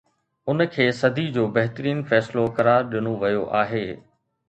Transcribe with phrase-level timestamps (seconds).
[0.53, 3.89] ان کي صدي جو بهترين فيصلو قرار ڏنو ويو آهي